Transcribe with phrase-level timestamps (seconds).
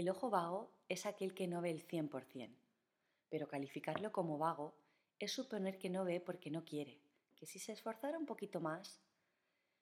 [0.00, 2.48] El ojo vago es aquel que no ve el 100%,
[3.28, 4.72] pero calificarlo como vago
[5.18, 7.02] es suponer que no ve porque no quiere,
[7.36, 8.98] que si se esforzara un poquito más,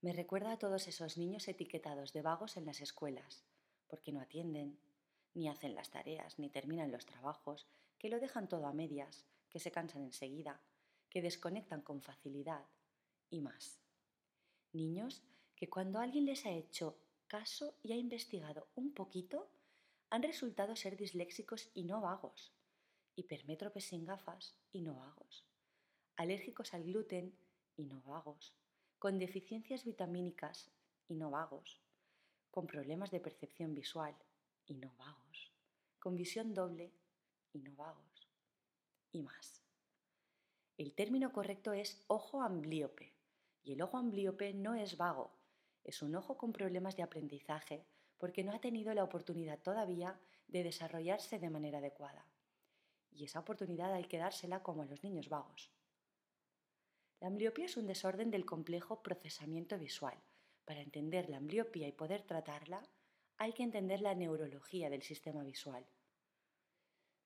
[0.00, 3.44] me recuerda a todos esos niños etiquetados de vagos en las escuelas,
[3.86, 4.80] porque no atienden,
[5.34, 9.60] ni hacen las tareas, ni terminan los trabajos, que lo dejan todo a medias, que
[9.60, 10.60] se cansan enseguida,
[11.08, 12.66] que desconectan con facilidad
[13.30, 13.78] y más.
[14.72, 15.22] Niños
[15.54, 16.96] que cuando alguien les ha hecho
[17.28, 19.48] caso y ha investigado un poquito,
[20.10, 22.52] han resultado ser disléxicos y no vagos,
[23.14, 25.46] hipermétropes sin gafas y no vagos,
[26.16, 27.32] alérgicos al gluten
[27.76, 28.52] y no vagos,
[28.98, 30.68] con deficiencias vitamínicas
[31.06, 31.80] y no vagos,
[32.50, 34.16] con problemas de percepción visual
[34.66, 35.52] y no vagos,
[36.00, 36.92] con visión doble
[37.52, 38.28] y no vagos,
[39.12, 39.62] y más.
[40.76, 43.14] El término correcto es ojo amblíope,
[43.62, 45.30] y el ojo amblíope no es vago,
[45.84, 47.86] es un ojo con problemas de aprendizaje
[48.20, 52.26] porque no ha tenido la oportunidad todavía de desarrollarse de manera adecuada.
[53.10, 55.72] Y esa oportunidad hay que dársela como a los niños vagos.
[57.18, 60.16] La ambliopía es un desorden del complejo procesamiento visual.
[60.64, 62.82] Para entender la ambliopía y poder tratarla,
[63.38, 65.84] hay que entender la neurología del sistema visual.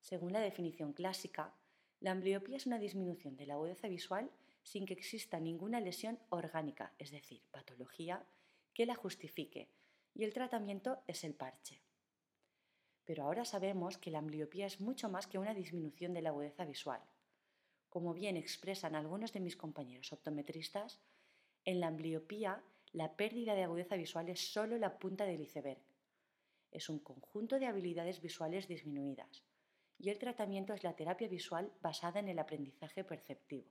[0.00, 1.54] Según la definición clásica,
[2.00, 4.30] la ambliopía es una disminución de la agudeza visual
[4.62, 8.24] sin que exista ninguna lesión orgánica, es decir, patología,
[8.72, 9.68] que la justifique,
[10.14, 11.82] y el tratamiento es el parche.
[13.04, 16.64] Pero ahora sabemos que la ambliopía es mucho más que una disminución de la agudeza
[16.64, 17.02] visual.
[17.90, 21.00] Como bien expresan algunos de mis compañeros optometristas,
[21.64, 25.82] en la ambliopía la pérdida de agudeza visual es solo la punta del iceberg.
[26.70, 29.44] Es un conjunto de habilidades visuales disminuidas
[29.98, 33.68] y el tratamiento es la terapia visual basada en el aprendizaje perceptivo.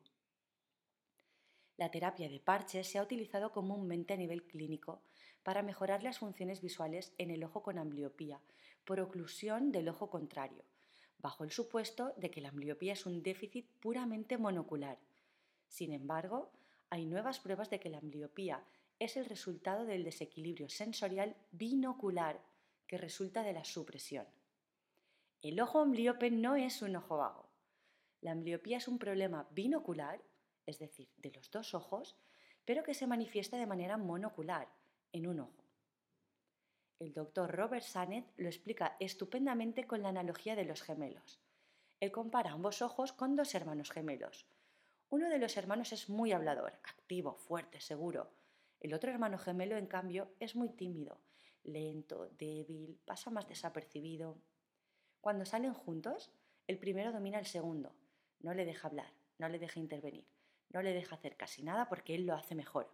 [1.77, 5.02] La terapia de parches se ha utilizado comúnmente a nivel clínico
[5.44, 8.39] para mejorar las funciones visuales en el ojo con ambliopía
[8.86, 10.63] por oclusión del ojo contrario,
[11.19, 14.98] bajo el supuesto de que la ambliopía es un déficit puramente monocular.
[15.67, 16.52] Sin embargo,
[16.89, 18.64] hay nuevas pruebas de que la ambliopía
[18.99, 22.42] es el resultado del desequilibrio sensorial binocular
[22.87, 24.27] que resulta de la supresión.
[25.42, 27.49] El ojo ambliope no es un ojo vago.
[28.21, 30.21] La ambliopía es un problema binocular
[30.65, 32.15] es decir, de los dos ojos,
[32.65, 34.67] pero que se manifiesta de manera monocular,
[35.13, 35.63] en un ojo.
[36.99, 41.39] El doctor Robert Sanet lo explica estupendamente con la analogía de los gemelos.
[42.01, 44.45] Él compara ambos ojos con dos hermanos gemelos.
[45.09, 48.29] Uno de los hermanos es muy hablador, activo, fuerte, seguro.
[48.81, 51.21] El otro hermano gemelo, en cambio, es muy tímido,
[51.63, 54.37] lento, débil, pasa más desapercibido.
[55.21, 56.33] Cuando salen juntos,
[56.67, 57.95] el primero domina al segundo,
[58.41, 60.25] no le deja hablar, no le deja intervenir
[60.73, 62.91] no le deja hacer casi nada porque él lo hace mejor.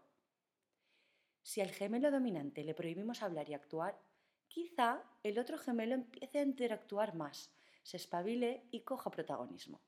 [1.50, 4.00] Si al gemelo dominante le prohibimos hablar y actuar,
[4.48, 7.52] quizá el otro gemelo empiece a interactuar más,
[7.82, 9.82] se espabile y coja protagonismo.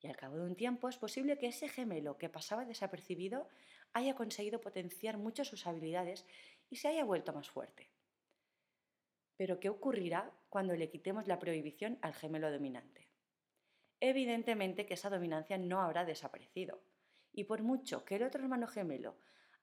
[0.00, 3.46] Y al cabo de un tiempo es posible que ese gemelo que pasaba desapercibido
[3.92, 6.26] haya conseguido potenciar mucho sus habilidades
[6.70, 7.88] y se haya vuelto más fuerte.
[9.36, 13.06] Pero ¿qué ocurrirá cuando le quitemos la prohibición al gemelo dominante?
[14.00, 16.82] Evidentemente que esa dominancia no habrá desaparecido
[17.32, 19.16] y por mucho que el otro hermano gemelo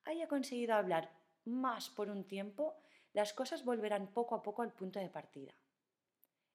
[0.06, 2.76] haya conseguido hablar más por un tiempo,
[3.14, 5.54] las cosas volverán poco a poco al punto de partida.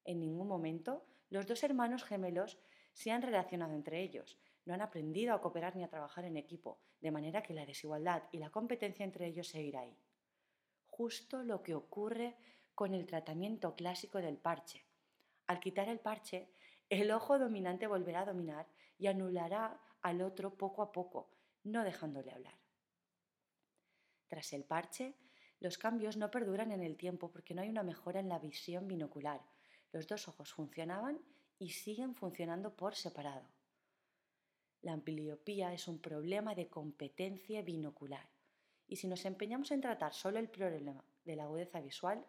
[0.05, 2.59] En ningún momento los dos hermanos gemelos
[2.93, 6.81] se han relacionado entre ellos, no han aprendido a cooperar ni a trabajar en equipo,
[7.01, 9.97] de manera que la desigualdad y la competencia entre ellos seguirá ahí.
[10.87, 12.37] Justo lo que ocurre
[12.75, 14.85] con el tratamiento clásico del parche.
[15.47, 16.51] Al quitar el parche,
[16.89, 18.67] el ojo dominante volverá a dominar
[18.99, 21.31] y anulará al otro poco a poco,
[21.65, 22.58] no dejándole hablar.
[24.29, 25.15] Tras el parche,
[25.61, 28.87] los cambios no perduran en el tiempo porque no hay una mejora en la visión
[28.87, 29.41] binocular.
[29.93, 31.21] Los dos ojos funcionaban
[31.59, 33.49] y siguen funcionando por separado.
[34.83, 38.29] La ambliopía es un problema de competencia binocular
[38.89, 42.25] y si nos empeñamos en tratar solo el problema de la agudeza visual,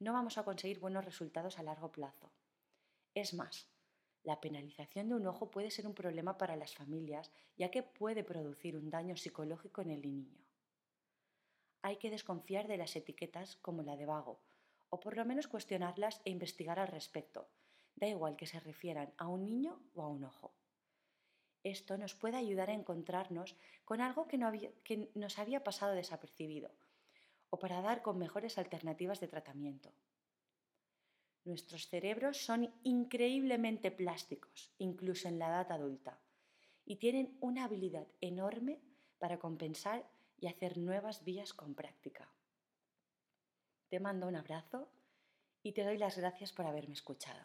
[0.00, 2.32] no vamos a conseguir buenos resultados a largo plazo.
[3.14, 3.68] Es más,
[4.24, 8.24] la penalización de un ojo puede ser un problema para las familias, ya que puede
[8.24, 10.36] producir un daño psicológico en el niño.
[11.82, 14.40] Hay que desconfiar de las etiquetas como la de vago,
[14.90, 17.48] o por lo menos cuestionarlas e investigar al respecto.
[17.94, 20.52] Da igual que se refieran a un niño o a un ojo.
[21.62, 24.38] Esto nos puede ayudar a encontrarnos con algo que,
[25.14, 26.70] nos había pasado desapercibido,
[27.50, 29.92] o para dar con mejores alternativas de tratamiento.
[31.44, 36.18] Nuestros cerebros son increíblemente plásticos, incluso en la edad adulta,
[36.84, 38.80] y tienen una habilidad enorme
[39.18, 40.06] para compensar
[40.40, 42.32] y hacer nuevas vías con práctica.
[43.88, 44.90] Te mando un abrazo
[45.62, 47.44] y te doy las gracias por haberme escuchado.